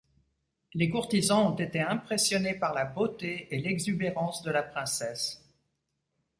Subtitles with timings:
[0.73, 5.43] Les courtisans ont été impressionnés par la beauté et l'exubérance de la princesse.